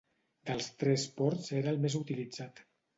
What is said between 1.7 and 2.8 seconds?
el més utilitzat.